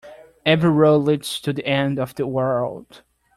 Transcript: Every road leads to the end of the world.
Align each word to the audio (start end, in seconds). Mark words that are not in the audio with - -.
Every 0.47 0.71
road 0.71 1.03
leads 1.05 1.39
to 1.41 1.53
the 1.53 1.63
end 1.63 1.99
of 1.99 2.15
the 2.15 2.25
world. 2.25 3.03